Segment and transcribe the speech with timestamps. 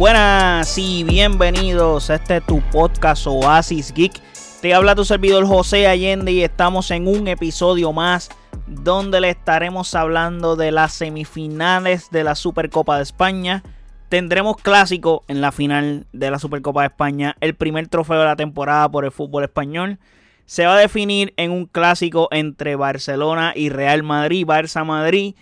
[0.00, 4.14] Buenas y bienvenidos a este tu podcast Oasis Geek.
[4.62, 8.30] Te habla tu servidor José Allende y estamos en un episodio más
[8.66, 13.62] donde le estaremos hablando de las semifinales de la Supercopa de España.
[14.08, 18.36] Tendremos clásico en la final de la Supercopa de España, el primer trofeo de la
[18.36, 19.98] temporada por el fútbol español.
[20.46, 25.34] Se va a definir en un clásico entre Barcelona y Real Madrid, Barça Madrid.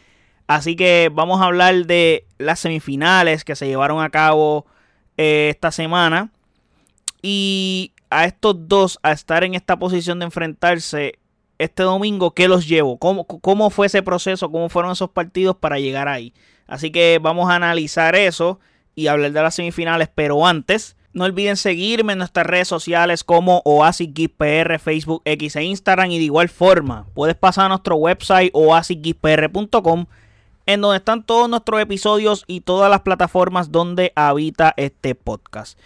[0.48, 4.64] Así que vamos a hablar de las semifinales que se llevaron a cabo
[5.18, 6.32] eh, esta semana.
[7.20, 11.18] Y a estos dos, a estar en esta posición de enfrentarse
[11.58, 12.98] este domingo, ¿qué los llevo?
[12.98, 14.50] ¿Cómo, ¿Cómo fue ese proceso?
[14.50, 16.32] ¿Cómo fueron esos partidos para llegar ahí?
[16.66, 18.58] Así que vamos a analizar eso
[18.94, 20.08] y hablar de las semifinales.
[20.14, 25.64] Pero antes, no olviden seguirme en nuestras redes sociales como Oasis PR, Facebook, X e
[25.64, 26.10] Instagram.
[26.10, 30.06] Y de igual forma, puedes pasar a nuestro website oasisgpr.com
[30.68, 35.78] en donde están todos nuestros episodios y todas las plataformas donde habita este podcast.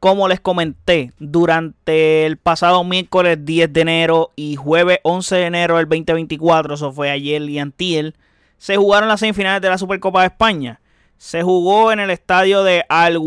[0.00, 5.76] Como les comenté, durante el pasado miércoles 10 de enero y jueves 11 de enero
[5.76, 8.16] del 2024, eso fue ayer y antiel,
[8.56, 10.80] se jugaron las semifinales de la Supercopa de España.
[11.18, 13.20] Se jugó en el estadio de Al,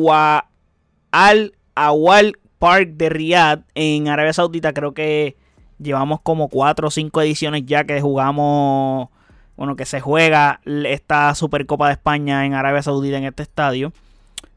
[1.12, 4.74] Al Park de Riyadh en Arabia Saudita.
[4.74, 5.38] Creo que
[5.78, 9.10] llevamos como 4 o 5 ediciones ya que jugamos
[9.58, 13.94] bueno, que se juega esta Supercopa de España en Arabia Saudita en este estadio.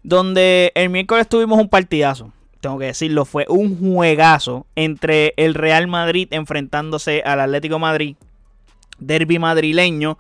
[0.03, 2.33] Donde el miércoles tuvimos un partidazo.
[2.61, 8.17] Tengo que decirlo, fue un juegazo entre el Real Madrid enfrentándose al Atlético Madrid.
[8.99, 10.19] Derby madrileño.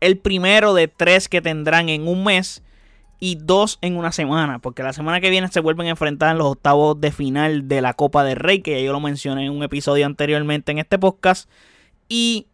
[0.00, 2.62] El primero de tres que tendrán en un mes.
[3.18, 4.58] Y dos en una semana.
[4.60, 7.80] Porque la semana que viene se vuelven a enfrentar en los octavos de final de
[7.80, 8.60] la Copa del Rey.
[8.62, 11.48] Que yo lo mencioné en un episodio anteriormente en este podcast.
[12.08, 12.46] Y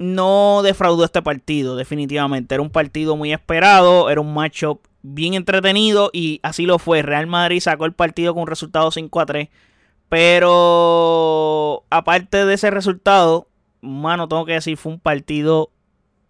[0.00, 2.54] no defraudó este partido, definitivamente.
[2.54, 7.02] Era un partido muy esperado, era un matchup bien entretenido y así lo fue.
[7.02, 9.48] Real Madrid sacó el partido con un resultado 5 a 3.
[10.08, 13.48] Pero aparte de ese resultado,
[13.82, 15.70] mano, tengo que decir, fue un partido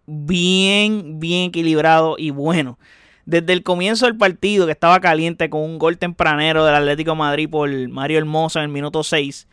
[0.05, 2.77] bien, bien equilibrado y bueno.
[3.25, 7.49] Desde el comienzo del partido, que estaba caliente con un gol tempranero del Atlético Madrid
[7.49, 9.47] por Mario Hermoso en el minuto 6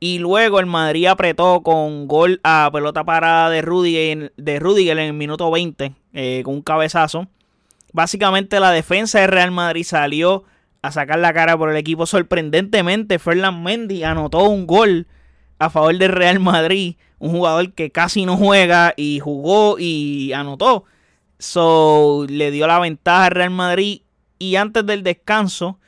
[0.00, 5.50] y luego el Madrid apretó con gol a pelota parada de Rudiger, en el minuto
[5.50, 7.28] 20 eh, con un cabezazo.
[7.92, 10.44] Básicamente la defensa de Real Madrid salió
[10.82, 12.06] a sacar la cara por el equipo.
[12.06, 15.06] Sorprendentemente, Ferland Mendy anotó un gol
[15.58, 16.96] a favor del Real Madrid.
[17.18, 20.84] Un jugador que casi no juega y jugó y anotó.
[21.38, 24.02] So, le dio la ventaja al Real Madrid.
[24.38, 25.78] Y antes del descanso,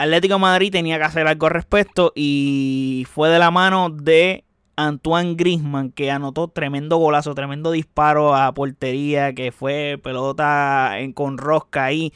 [0.00, 4.44] Atlético Madrid tenía que hacer algo al respecto y fue de la mano de
[4.74, 11.36] Antoine Grisman que anotó tremendo golazo, tremendo disparo a portería que fue pelota en, con
[11.36, 12.14] rosca ahí.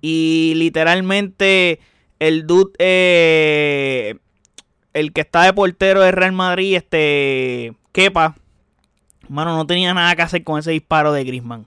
[0.00, 1.80] Y literalmente
[2.20, 4.14] el dude eh,
[4.92, 8.36] el que está de portero de Real Madrid este Kepa
[9.28, 11.66] mano no tenía nada que hacer con ese disparo de Grisman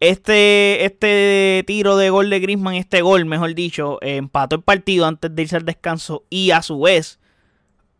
[0.00, 5.34] este, este tiro de gol de Griezmann, este gol, mejor dicho, empató el partido antes
[5.34, 7.20] de irse al descanso y a su vez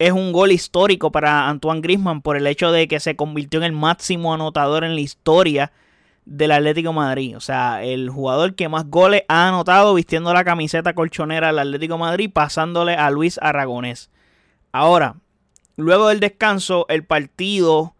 [0.00, 3.64] es un gol histórico para Antoine Griezmann por el hecho de que se convirtió en
[3.64, 5.72] el máximo anotador en la historia
[6.24, 7.36] del Atlético Madrid.
[7.36, 11.98] O sea, el jugador que más goles ha anotado vistiendo la camiseta colchonera del Atlético
[11.98, 14.10] Madrid, pasándole a Luis Aragonés.
[14.72, 15.16] Ahora,
[15.76, 17.94] luego del descanso, el partido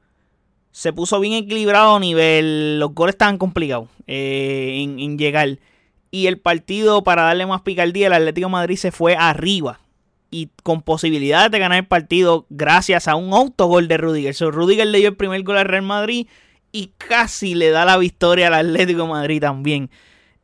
[0.73, 2.79] se puso bien equilibrado a nivel.
[2.79, 5.59] Los goles estaban complicados eh, en, llegar.
[6.11, 9.81] Y el partido, para darle más picardía, el Atlético Madrid se fue arriba.
[10.31, 14.35] Y con posibilidades de ganar el partido gracias a un autogol de Rudiger.
[14.35, 16.29] So, Rudiger le dio el primer gol al Real Madrid
[16.73, 19.91] y casi le da la victoria al Atlético Madrid también.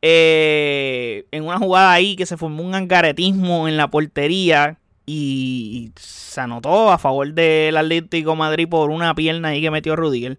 [0.02, 6.40] Eh, en una jugada ahí que se formó un angaretismo en la portería y se
[6.40, 10.38] anotó a favor del Atlético Madrid por una pierna ahí que metió Rudiger.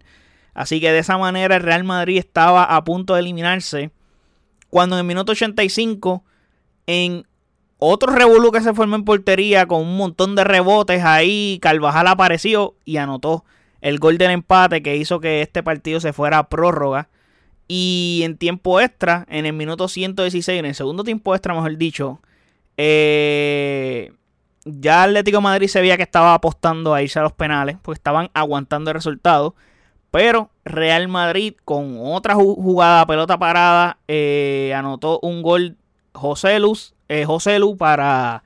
[0.52, 3.90] Así que de esa manera el Real Madrid estaba a punto de eliminarse.
[4.70, 6.22] Cuando en el minuto 85,
[6.86, 7.26] en
[7.78, 12.74] otro revolú que se formó en portería con un montón de rebotes ahí, Carvajal apareció
[12.84, 13.44] y anotó
[13.80, 17.08] el gol del empate que hizo que este partido se fuera a prórroga.
[17.68, 22.20] Y en tiempo extra, en el minuto 116, en el segundo tiempo extra, mejor dicho,
[22.76, 23.67] eh,
[24.68, 28.30] ya Atlético Madrid se veía que estaba apostando a irse a los penales, pues estaban
[28.34, 29.54] aguantando el resultado.
[30.10, 35.76] Pero Real Madrid con otra jugada, pelota parada, eh, anotó un gol
[36.14, 37.26] José Luz, eh,
[37.78, 38.42] para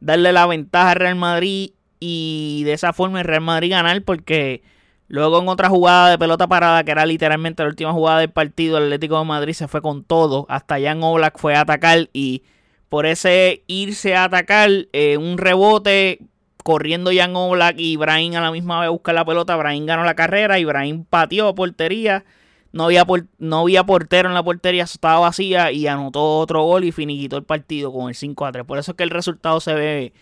[0.00, 1.70] darle la ventaja al Real Madrid
[2.00, 4.62] y de esa forma el Real Madrid ganar porque
[5.08, 8.78] Luego en otra jugada de pelota parada, que era literalmente la última jugada del partido,
[8.78, 10.46] el Atlético de Madrid se fue con todo.
[10.48, 12.42] Hasta Jan Oblak fue a atacar y
[12.88, 16.20] por ese irse a atacar, eh, un rebote,
[16.62, 19.54] corriendo Jan Oblak y Ibrahim a la misma vez buscar la pelota.
[19.54, 22.24] Ibrahim ganó la carrera, Ibrahim pateó a portería.
[22.72, 23.06] No había,
[23.38, 27.44] no había portero en la portería, estaba vacía y anotó otro gol y finiquitó el
[27.44, 28.64] partido con el 5 a 3.
[28.64, 30.12] Por eso es que el resultado se ve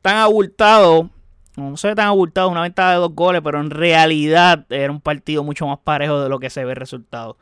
[0.00, 1.10] tan abultado
[1.56, 5.00] no se ve tan abultado, una ventaja de dos goles, pero en realidad era un
[5.00, 7.36] partido mucho más parejo de lo que se ve el resultado.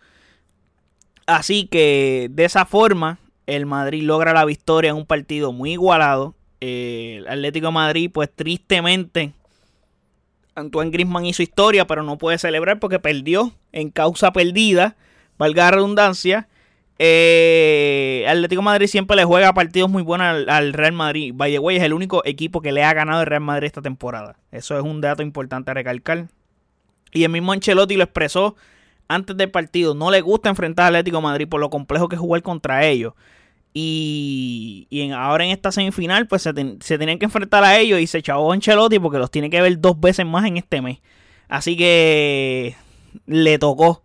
[1.27, 6.35] Así que de esa forma, el Madrid logra la victoria en un partido muy igualado.
[6.61, 9.33] Eh, el Atlético Madrid, pues tristemente,
[10.55, 14.97] Antoine Griezmann hizo historia, pero no puede celebrar porque perdió en causa perdida,
[15.39, 16.47] valga la redundancia.
[16.99, 21.33] Eh, Atlético Madrid siempre le juega partidos muy buenos al, Real Madrid.
[21.35, 24.37] By the es el único equipo que le ha ganado el Real Madrid esta temporada.
[24.53, 26.27] Eso es un dato importante a recalcar.
[27.13, 28.57] Y el mismo Ancelotti lo expresó
[29.09, 29.95] antes del partido.
[29.95, 33.15] No le gusta enfrentar al Atlético Madrid por lo complejo que es jugar contra ellos.
[33.75, 38.19] Y, ahora en esta semifinal, pues se, se, tenían que enfrentar a ellos y se
[38.19, 40.99] echó Ancelotti porque los tiene que ver dos veces más en este mes.
[41.49, 42.75] Así que
[43.27, 44.03] le tocó.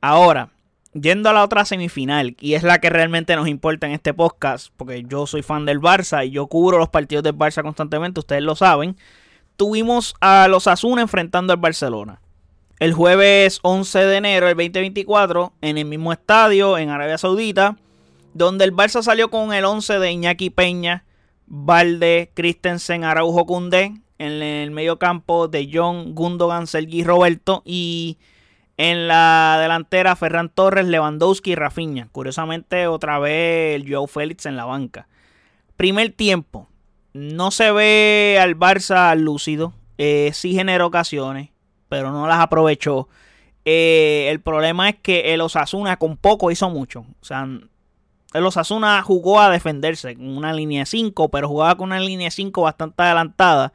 [0.00, 0.50] Ahora,
[0.92, 4.72] yendo a la otra semifinal, y es la que realmente nos importa en este podcast,
[4.76, 8.42] porque yo soy fan del Barça y yo cubro los partidos del Barça constantemente, ustedes
[8.42, 8.96] lo saben,
[9.56, 12.20] tuvimos a los Asuna enfrentando al Barcelona.
[12.78, 17.76] El jueves 11 de enero del 2024, en el mismo estadio, en Arabia Saudita,
[18.34, 21.04] donde el Barça salió con el 11 de Iñaki Peña,
[21.46, 28.18] Valde, Christensen, Araujo Cundé, en el medio campo de John, Gundogan, Sergi Roberto y
[28.76, 32.08] en la delantera, Ferran Torres, Lewandowski y Rafinha.
[32.12, 35.08] Curiosamente, otra vez el Joe Félix en la banca.
[35.76, 36.68] Primer tiempo.
[37.12, 39.72] No se ve al Barça lúcido.
[39.96, 41.50] Eh, sí generó ocasiones,
[41.88, 43.08] pero no las aprovechó.
[43.64, 47.00] Eh, el problema es que el Osasuna con poco hizo mucho.
[47.20, 47.46] O sea,
[48.34, 52.62] el Osasuna jugó a defenderse con una línea 5, pero jugaba con una línea 5
[52.62, 53.72] bastante adelantada.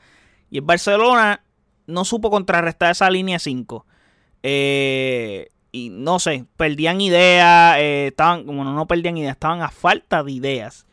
[0.49, 1.43] Y el Barcelona
[1.87, 3.85] no supo contrarrestar esa línea 5.
[4.43, 10.23] Eh, y no sé, perdían ideas, eh, estaban, bueno, no perdían ideas, estaban a falta
[10.23, 10.85] de ideas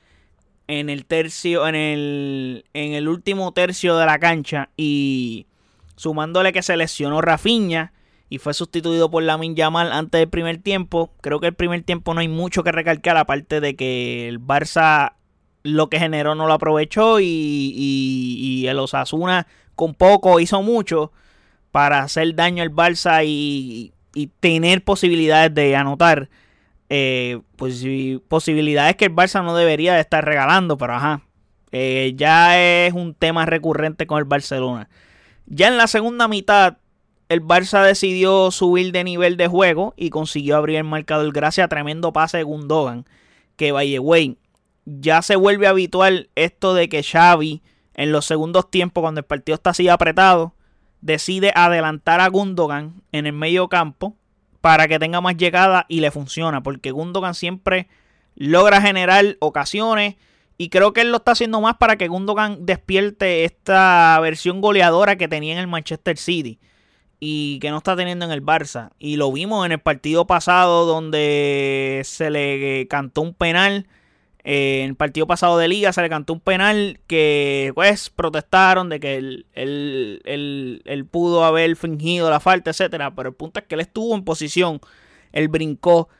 [0.70, 5.46] en el tercio, en el, en el último tercio de la cancha y
[6.00, 7.92] sumándole que se lesionó Rafinha
[8.30, 11.12] y fue sustituido por Lamin Yamal antes del primer tiempo.
[11.20, 15.12] Creo que el primer tiempo no hay mucho que recalcar, aparte de que el Barça
[15.62, 21.12] lo que generó no lo aprovechó y, y, y el Osasuna con poco hizo mucho
[21.70, 23.92] para hacer daño al Barça y,
[24.40, 26.30] tener posibilidades de anotar.
[26.88, 27.84] Eh, pues
[28.26, 31.20] posibilidades que el Barça no debería de estar regalando, pero ajá,
[31.72, 34.88] eh, ya es un tema recurrente con el Barcelona.
[35.50, 36.78] Ya en la segunda mitad,
[37.28, 41.68] el Barça decidió subir de nivel de juego y consiguió abrir el marcador gracias a
[41.68, 43.04] tremendo pase de Gundogan.
[43.56, 44.38] Que güey,
[44.84, 47.62] ya se vuelve habitual esto de que Xavi
[47.94, 50.54] en los segundos tiempos, cuando el partido está así apretado,
[51.00, 54.14] decide adelantar a Gundogan en el medio campo
[54.60, 57.88] para que tenga más llegada y le funciona, porque Gundogan siempre
[58.36, 60.14] logra generar ocasiones
[60.60, 65.16] y creo que él lo está haciendo más para que Gundogan despierte esta versión goleadora
[65.16, 66.58] que tenía en el Manchester City
[67.18, 68.90] y que no está teniendo en el Barça.
[68.98, 73.86] Y lo vimos en el partido pasado donde se le cantó un penal
[74.44, 79.00] en el partido pasado de liga se le cantó un penal que pues protestaron de
[79.00, 83.14] que él, él, pudo haber fingido la falta, etcétera.
[83.14, 84.78] Pero el punto es que él estuvo en posición,
[85.32, 86.10] él brincó.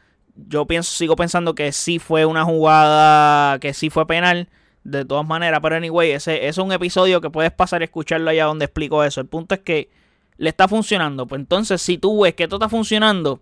[0.49, 4.49] Yo pienso, sigo pensando que sí fue una jugada, que sí fue penal,
[4.85, 5.61] de todas maneras.
[5.63, 9.21] Pero anyway, ese, es un episodio que puedes pasar y escucharlo allá donde explico eso.
[9.21, 9.91] El punto es que
[10.37, 11.27] le está funcionando.
[11.27, 13.41] Pues entonces, si tú ves que esto está funcionando,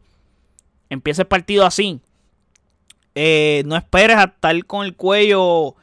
[0.90, 2.00] empieza el partido así
[3.20, 5.74] eh, no esperes a estar con el cuello,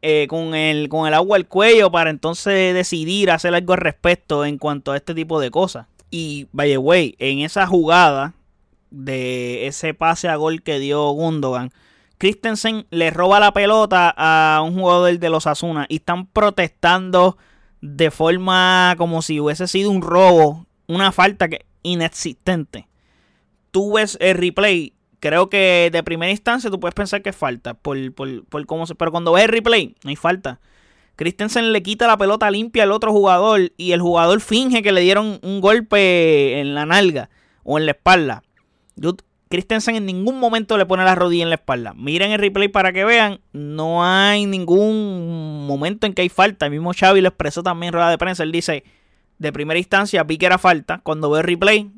[0.00, 4.44] eh, con, el, con el agua al cuello para entonces decidir hacer algo al respecto
[4.44, 5.88] en cuanto a este tipo de cosas.
[6.08, 8.34] Y, by the way, en esa jugada
[8.92, 11.72] de ese pase a gol que dio Gundogan,
[12.18, 17.36] Christensen le roba la pelota a un jugador de los Asuna y están protestando
[17.80, 22.86] de forma como si hubiese sido un robo, una falta que inexistente.
[23.72, 27.74] Tú ves el replay creo que de primera instancia tú puedes pensar que es falta
[27.74, 28.96] por, por, cómo se...
[28.96, 30.60] Pero cuando ves el replay, no hay falta.
[31.14, 35.00] Christensen le quita la pelota limpia al otro jugador y el jugador finge que le
[35.00, 37.30] dieron un golpe en la nalga
[37.62, 38.42] o en la espalda.
[39.52, 41.92] Christensen en ningún momento le pone la rodilla en la espalda.
[41.92, 46.64] Miren el replay para que vean, no hay ningún momento en que hay falta.
[46.64, 48.44] El mismo Xavi lo expresó también en rueda de prensa.
[48.44, 48.82] Él dice,
[49.38, 51.02] de primera instancia vi que era falta.
[51.02, 51.90] Cuando veo el replay,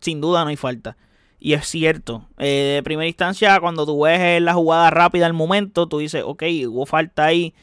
[0.00, 0.96] sin duda no hay falta.
[1.40, 2.28] Y es cierto.
[2.38, 6.44] Eh, de primera instancia, cuando tú ves la jugada rápida al momento, tú dices, ok,
[6.68, 7.54] hubo falta ahí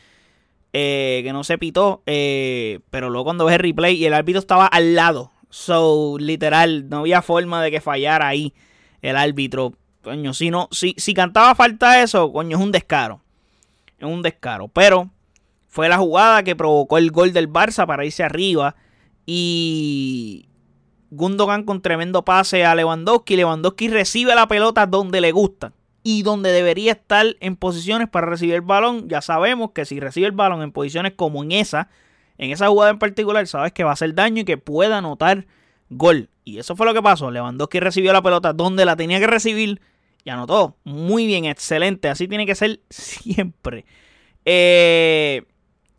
[0.73, 2.03] eh, que no se pitó.
[2.05, 5.31] Eh, pero luego cuando ves el replay y el árbitro estaba al lado.
[5.49, 8.53] So, literal, no había forma de que fallara ahí
[9.01, 9.73] el árbitro.
[10.01, 13.21] Coño, si, no, si, si cantaba falta eso, coño, es un descaro.
[13.97, 14.67] Es un descaro.
[14.67, 15.09] Pero
[15.67, 18.75] fue la jugada que provocó el gol del Barça para irse arriba.
[19.25, 20.47] Y
[21.09, 23.35] Gundogan con tremendo pase a Lewandowski.
[23.35, 25.73] Lewandowski recibe la pelota donde le gusta
[26.03, 29.07] y donde debería estar en posiciones para recibir el balón.
[29.07, 31.89] Ya sabemos que si recibe el balón en posiciones como en esa,
[32.37, 35.45] en esa jugada en particular, sabes que va a hacer daño y que puede anotar
[35.89, 36.29] gol.
[36.43, 37.31] Y eso fue lo que pasó.
[37.31, 39.81] Lewandowski recibió la pelota donde la tenía que recibir
[40.23, 40.75] y anotó.
[40.83, 42.09] Muy bien, excelente.
[42.09, 43.85] Así tiene que ser siempre.
[44.45, 45.43] Eh,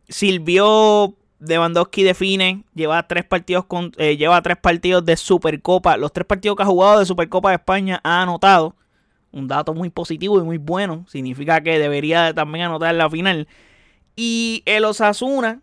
[0.08, 5.96] Silvio Lewandowski define, lleva tres partidos con, eh, lleva tres partidos de Supercopa.
[5.96, 8.74] Los tres partidos que ha jugado de Supercopa de España ha anotado.
[9.30, 11.04] Un dato muy positivo y muy bueno.
[11.08, 13.46] Significa que debería también anotar la final.
[14.16, 15.60] Y el Osasuna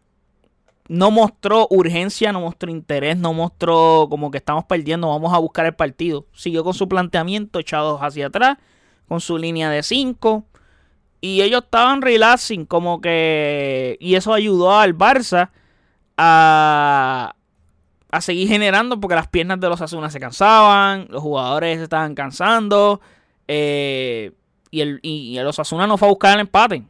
[0.88, 5.66] no mostró urgencia, no mostró interés, no mostró como que estamos perdiendo, vamos a buscar
[5.66, 6.26] el partido.
[6.34, 8.58] Siguió con su planteamiento echado hacia atrás,
[9.08, 10.46] con su línea de 5.
[11.22, 13.98] Y ellos estaban relaxing, como que.
[14.00, 15.50] Y eso ayudó al Barça
[16.18, 17.36] a,
[18.12, 22.14] a seguir generando, porque las piernas de los Asunas se cansaban, los jugadores se estaban
[22.14, 23.02] cansando.
[23.48, 24.34] Eh,
[24.70, 26.84] y, el, y, Asuna no fue a buscar el empate.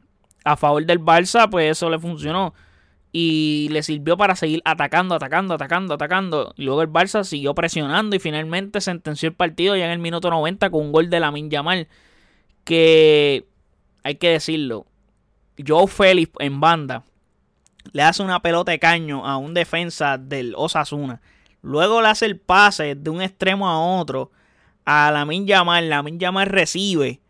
[0.44, 2.54] A favor del Barça, pues eso le funcionó.
[3.18, 6.54] Y le sirvió para seguir atacando, atacando, atacando, atacando.
[6.58, 10.70] Luego el Barça siguió presionando y finalmente sentenció el partido ya en el minuto 90
[10.70, 11.88] con un gol de Lamin Yamal.
[12.66, 13.46] Que
[14.04, 14.86] hay que decirlo.
[15.66, 17.06] Joe Félix en banda
[17.94, 21.22] le hace una pelota de caño a un defensa del Osasuna.
[21.62, 24.32] Luego le hace el pase de un extremo a otro
[24.84, 25.88] a Lamin Yamal.
[25.90, 27.22] Lamin Yamal recibe,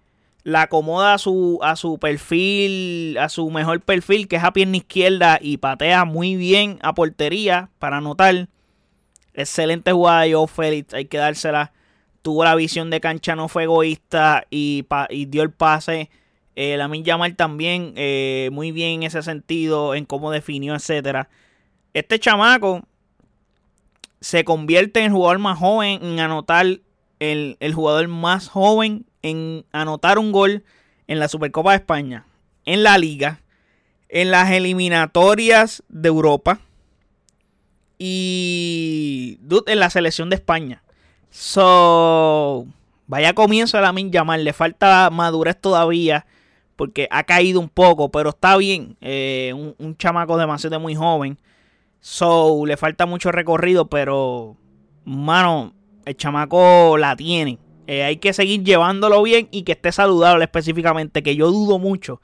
[0.45, 4.77] la acomoda a su, a su perfil, a su mejor perfil, que es a pierna
[4.77, 8.47] izquierda, y patea muy bien a portería para anotar.
[9.33, 11.73] Excelente jugada de Joe Félix, hay que dársela.
[12.21, 16.09] Tuvo la visión de cancha, no fue egoísta y, y dio el pase
[16.55, 21.29] eh, Lamin Yamal también eh, muy bien en ese sentido, en cómo definió, etcétera.
[21.93, 22.83] Este chamaco
[24.21, 26.65] se convierte en el jugador más joven en anotar,
[27.19, 30.63] el, el jugador más joven en anotar un gol
[31.07, 32.25] en la Supercopa de España,
[32.65, 33.41] en la Liga,
[34.07, 36.59] en las eliminatorias de Europa
[37.97, 40.83] y en la selección de España.
[41.31, 42.67] So,
[43.07, 46.27] vaya comienzo de Lamin Yamal, le falta madurez todavía
[46.75, 48.95] porque ha caído un poco, pero está bien.
[49.01, 51.39] Eh, un, chamaco demasiado muy joven.
[51.99, 54.55] So, le falta mucho recorrido, pero,
[55.03, 55.73] mano,
[56.05, 57.57] el chamaco la tiene.
[57.87, 62.21] Eh, hay que seguir llevándolo bien y que esté saludable específicamente, que yo dudo mucho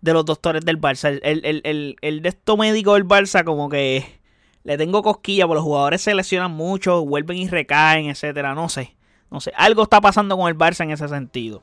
[0.00, 1.20] de los doctores del Barça.
[1.22, 4.04] El, el, el, de esto médico del Barça como que
[4.64, 8.54] le tengo cosquilla, porque los jugadores se lesionan mucho, vuelven y recaen, etcétera.
[8.54, 8.96] No sé,
[9.30, 9.52] no sé.
[9.56, 11.62] Algo está pasando con el Barça en ese sentido.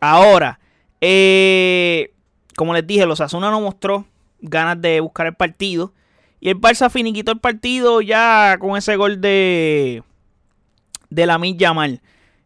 [0.00, 0.60] Ahora,
[1.00, 2.12] eh,
[2.56, 4.04] como les dije, los Asuna no mostró
[4.40, 5.92] ganas de buscar el partido.
[6.40, 10.02] Y el Barça finiquitó el partido ya con ese gol de,
[11.08, 12.02] de la Yamal.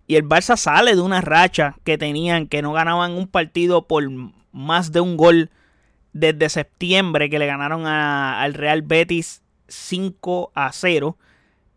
[0.07, 4.05] Y el Barça sale de una racha que tenían, que no ganaban un partido por
[4.53, 5.51] más de un gol
[6.13, 11.19] desde septiembre, que le ganaron al Real Betis 5 a 0.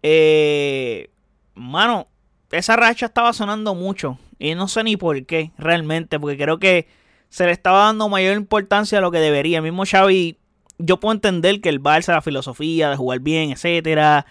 [0.04, 1.10] Eh,
[1.56, 2.08] mano,
[2.52, 4.18] esa racha estaba sonando mucho.
[4.38, 6.88] Y no sé ni por qué, realmente, porque creo que
[7.30, 9.62] se le estaba dando mayor importancia a lo que debería.
[9.62, 10.38] Mismo Xavi,
[10.78, 14.26] yo puedo entender que el Barça, la filosofía de jugar bien, etcétera,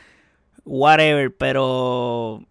[0.64, 2.42] whatever, pero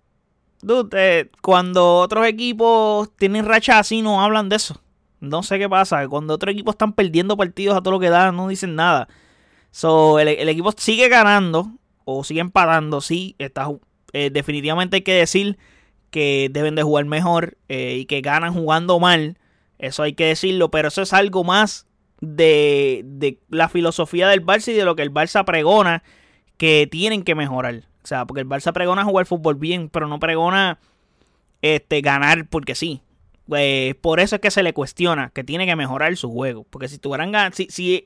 [0.62, 4.82] dude, eh, cuando otros equipos tienen racha así, no hablan de eso.
[5.20, 6.08] No sé qué pasa.
[6.08, 9.08] Cuando otros equipos están perdiendo partidos a todo lo que dan, no dicen nada.
[9.72, 11.72] So, el, equipo sigue ganando
[12.06, 13.36] o sigue empatando, sí.
[13.40, 13.70] Está,
[14.14, 15.58] eh, definitivamente hay que decir
[16.12, 19.38] que deben de jugar mejor eh, y que ganan jugando mal.
[19.80, 21.88] Eso hay que decirlo, pero eso es algo más
[22.22, 26.04] de, de, la filosofía del Barça y de lo que el Barça pregona
[26.58, 27.84] que tienen que mejorar.
[28.08, 30.80] O sea, porque el Barça pregona jugar fútbol bien, pero no pregona
[31.62, 33.02] este, ganar porque sí.
[33.48, 36.66] Pues, por eso es que se le cuestiona que tiene que mejorar su juego.
[36.70, 38.06] Porque si tuvieran si, si,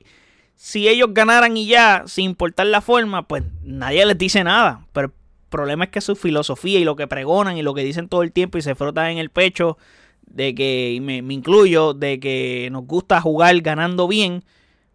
[0.56, 4.88] si ellos ganaran y ya, sin importar la forma, pues nadie les dice nada.
[4.92, 5.12] Pero
[5.50, 8.32] problema es que su filosofía y lo que pregonan y lo que dicen todo el
[8.32, 9.78] tiempo y se frotan en el pecho
[10.26, 14.42] de que, me, incluyo, de que nos gusta jugar ganando bien,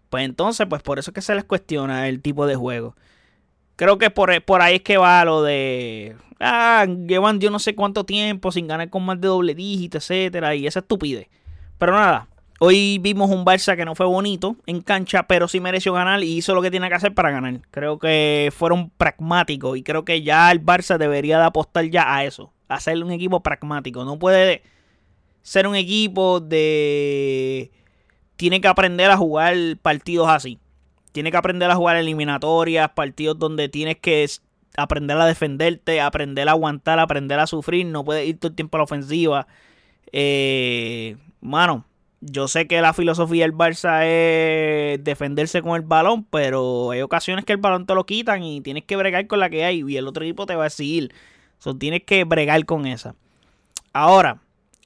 [0.10, 2.98] pues entonces, pues por eso es que se les cuestiona el tipo de juego.
[3.78, 6.16] Creo que por, por ahí es que va lo de.
[6.40, 10.56] Ah, llevan yo no sé cuánto tiempo sin ganar con más de doble dígito, etcétera,
[10.56, 11.28] y esa estupidez.
[11.78, 12.28] Pero nada,
[12.60, 16.38] hoy vimos un Barça que no fue bonito en cancha, pero sí mereció ganar y
[16.38, 17.60] hizo lo que tiene que hacer para ganar.
[17.70, 22.26] Creo que fueron pragmáticos y creo que ya el Barça debería de apostar ya a
[22.26, 24.04] eso, a ser un equipo pragmático.
[24.06, 24.64] No puede
[25.44, 27.72] ser un equipo de...
[28.38, 30.60] Tiene que aprender a jugar partidos así.
[31.18, 34.24] Tiene que aprender a jugar eliminatorias, partidos donde tienes que
[34.78, 37.88] aprender a defenderte, aprender a aguantar, aprender a sufrir.
[37.88, 39.48] No puedes ir todo el tiempo a la ofensiva.
[40.12, 41.86] Eh, mano,
[42.22, 47.46] yo sé que la filosofía del Barça es defenderse con el balón, pero hay ocasiones
[47.46, 49.98] que el balón te lo quitan y tienes que bregar con la que hay y
[49.98, 51.12] el otro equipo te va a seguir.
[51.58, 53.16] So, tienes que bregar con esa.
[53.92, 54.40] Ahora,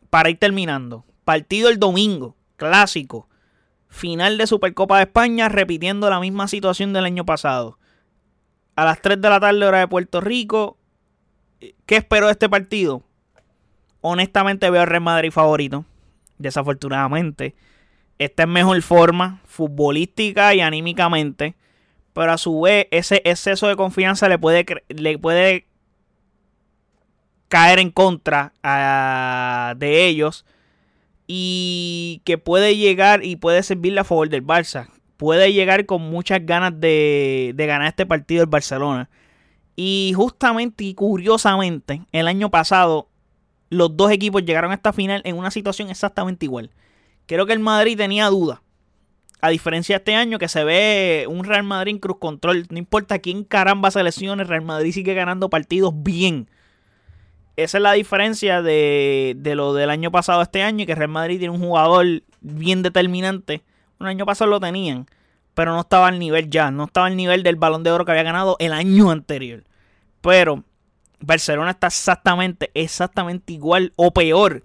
[0.09, 3.27] para ir terminando, partido el domingo, clásico,
[3.91, 7.77] final de Supercopa de España, repitiendo la misma situación del año pasado.
[8.75, 10.77] A las 3 de la tarde, hora de Puerto Rico.
[11.85, 13.03] ¿Qué espero de este partido?
[13.99, 15.85] Honestamente veo al Real Madrid favorito
[16.41, 17.55] desafortunadamente.
[18.17, 21.55] Está en mejor forma, futbolística y anímicamente.
[22.13, 25.67] Pero a su vez, ese exceso de confianza le puede, le puede
[27.47, 28.53] caer en contra
[29.77, 30.45] de ellos.
[31.33, 34.89] Y que puede llegar y puede servirle a favor del Barça.
[35.15, 39.09] Puede llegar con muchas ganas de, de ganar este partido el Barcelona.
[39.77, 43.07] Y justamente y curiosamente, el año pasado
[43.69, 46.71] los dos equipos llegaron a esta final en una situación exactamente igual.
[47.25, 48.59] Creo que el Madrid tenía dudas.
[49.39, 52.67] A diferencia de este año que se ve un Real Madrid en cruz control.
[52.69, 56.49] No importa quién caramba se lesione, Real Madrid sigue ganando partidos bien.
[57.63, 60.85] Esa es la diferencia de, de lo del año pasado a este año.
[60.85, 62.05] Que Real Madrid tiene un jugador
[62.41, 63.63] bien determinante.
[63.99, 65.07] Un año pasado lo tenían.
[65.53, 66.71] Pero no estaba al nivel ya.
[66.71, 69.63] No estaba al nivel del balón de oro que había ganado el año anterior.
[70.21, 70.63] Pero
[71.19, 74.63] Barcelona está exactamente, exactamente igual o peor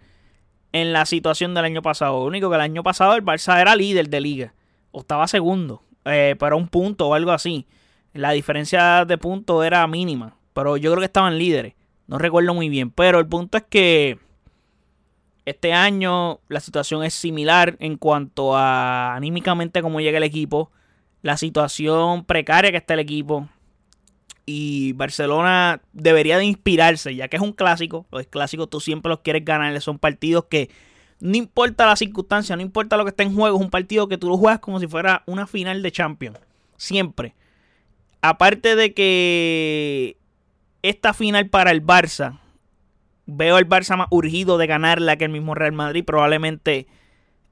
[0.73, 2.21] en la situación del año pasado.
[2.21, 4.55] Lo único que el año pasado el Barça era líder de liga.
[4.91, 5.83] O estaba segundo.
[6.05, 7.67] Eh, para un punto o algo así.
[8.13, 10.37] La diferencia de puntos era mínima.
[10.53, 11.75] Pero yo creo que estaban líderes.
[12.07, 12.91] No recuerdo muy bien.
[12.91, 14.19] Pero el punto es que
[15.45, 20.71] este año la situación es similar en cuanto a anímicamente cómo llega el equipo.
[21.23, 23.49] La situación precaria que está el equipo
[24.45, 28.07] y Barcelona debería de inspirarse, ya que es un clásico.
[28.13, 29.79] Los clásicos tú siempre los quieres ganar.
[29.81, 30.71] Son partidos que
[31.19, 34.19] no importa la circunstancia, no importa lo que esté en juego, es un partido que
[34.19, 36.39] tú lo juegas como si fuera una final de Champions.
[36.77, 37.35] Siempre.
[38.21, 40.17] Aparte de que
[40.83, 42.39] esta final para el Barça,
[43.27, 46.05] veo al Barça más urgido de ganarla que el mismo Real Madrid.
[46.05, 46.87] Probablemente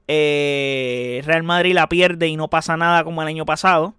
[0.07, 3.95] eh, Real Madrid la pierde y no pasa nada como el año pasado.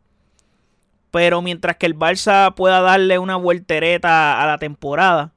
[1.11, 5.33] Pero mientras que el Barça pueda darle una vueltereta a la temporada,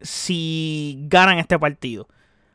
[0.00, 2.08] si ganan este partido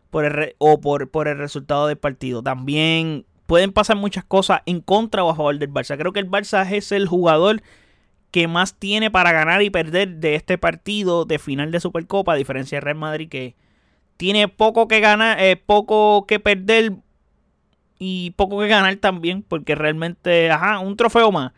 [0.09, 4.79] por el o por, por el resultado del partido, también pueden pasar muchas cosas en
[4.79, 5.97] contra o a favor del Barça.
[5.97, 7.61] Creo que el Barça es el jugador
[8.33, 12.35] que más tiene para ganar y perder de este partido de final de Supercopa, a
[12.35, 13.55] diferencia de Real Madrid que
[14.17, 16.93] tiene poco que ganar, eh, poco que perder
[17.99, 21.51] y poco que ganar también, porque realmente, ajá, un trofeo más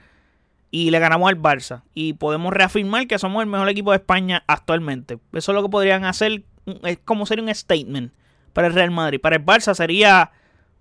[0.70, 1.84] y le ganamos al Barça.
[1.94, 5.18] Y podemos reafirmar que somos el mejor equipo de España actualmente.
[5.32, 6.44] Eso es lo que podrían hacer,
[6.84, 8.12] es como sería un statement
[8.52, 9.22] para el Real Madrid.
[9.22, 10.34] Para el Barça sería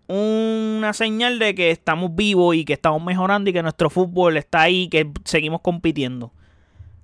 [0.06, 4.62] una señal de que estamos vivos y que estamos mejorando y que nuestro fútbol está
[4.62, 6.32] ahí y que seguimos compitiendo.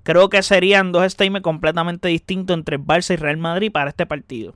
[0.02, 4.06] Creo que serían dos statements completamente distintos entre el Barça y Real Madrid para este
[4.06, 4.54] partido.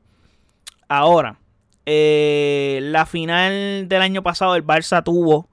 [0.89, 1.39] Ahora,
[1.87, 5.49] eh, la final del año pasado el Barça tuvo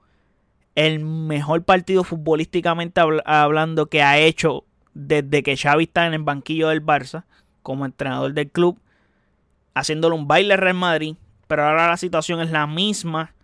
[0.74, 6.68] el mejor partido futbolísticamente hablando que ha hecho desde que Xavi está en el banquillo
[6.68, 7.24] del Barça
[7.62, 8.78] como entrenador del club,
[9.74, 11.16] haciéndole un baile Real Madrid,
[11.52, 13.34] pero ahora la situación es la misma,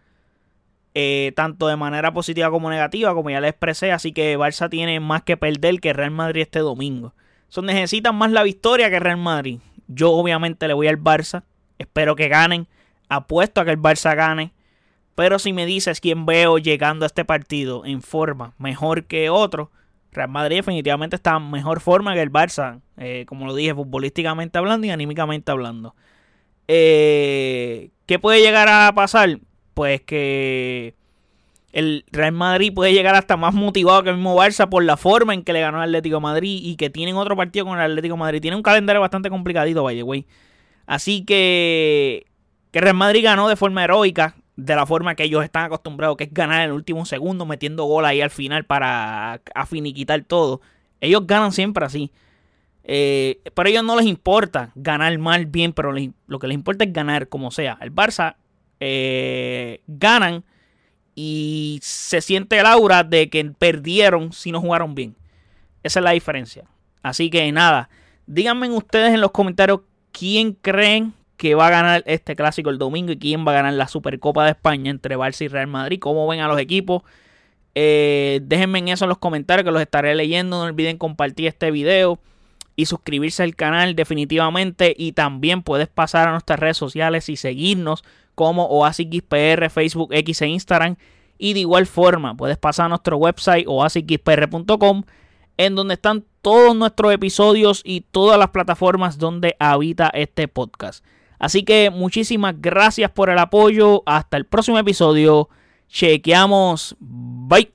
[0.94, 4.98] eh, tanto de manera positiva como negativa, como ya le expresé, así que Barça tiene
[4.98, 7.12] más que perder que Real Madrid este domingo.
[7.48, 9.58] Son necesitan más la victoria que Real Madrid.
[9.88, 11.42] Yo obviamente le voy al Barça,
[11.76, 12.66] espero que ganen,
[13.10, 14.54] apuesto a que el Barça gane.
[15.14, 19.70] Pero si me dices quién veo llegando a este partido en forma mejor que otro,
[20.12, 24.56] Real Madrid definitivamente está en mejor forma que el Barça, eh, como lo dije, futbolísticamente
[24.56, 25.94] hablando y anímicamente hablando.
[26.68, 29.38] Eh, ¿Qué puede llegar a pasar?
[29.74, 30.94] Pues que
[31.72, 35.34] el Real Madrid puede llegar hasta más motivado que el mismo Barça por la forma
[35.34, 38.16] en que le ganó al Atlético Madrid y que tienen otro partido con el Atlético
[38.16, 38.40] Madrid.
[38.40, 40.24] Tiene un calendario bastante complicadito, vaya, güey.
[40.86, 42.24] Así que
[42.70, 46.24] que Real Madrid ganó de forma heroica de la forma que ellos están acostumbrados, que
[46.24, 50.62] es ganar en el último segundo, metiendo gol ahí al final para afiniquitar todo.
[51.02, 52.10] Ellos ganan siempre así.
[52.90, 57.28] Eh, ellos no les importa ganar mal, bien, pero lo que les importa es ganar
[57.28, 57.76] como sea.
[57.82, 58.36] El Barça
[58.80, 60.42] eh, ganan
[61.14, 65.16] y se siente el aura de que perdieron si no jugaron bien.
[65.82, 66.64] Esa es la diferencia.
[67.02, 67.90] Así que nada,
[68.26, 73.12] díganme ustedes en los comentarios quién creen que va a ganar este clásico el domingo
[73.12, 75.98] y quién va a ganar la Supercopa de España entre Barça y Real Madrid.
[76.00, 77.02] ¿Cómo ven a los equipos?
[77.74, 80.56] Eh, déjenme en eso en los comentarios que los estaré leyendo.
[80.58, 82.18] No olviden compartir este video
[82.78, 84.94] y suscribirse al canal definitivamente.
[84.96, 88.04] Y también puedes pasar a nuestras redes sociales y seguirnos
[88.36, 90.94] como OasisXPR, Facebook, X e Instagram.
[91.38, 95.02] Y de igual forma, puedes pasar a nuestro website oasisxpr.com
[95.56, 101.04] en donde están todos nuestros episodios y todas las plataformas donde habita este podcast.
[101.40, 104.04] Así que muchísimas gracias por el apoyo.
[104.06, 105.48] Hasta el próximo episodio.
[105.88, 106.94] Chequeamos.
[107.00, 107.72] Bye.